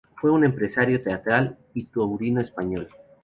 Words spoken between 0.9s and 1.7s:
teatral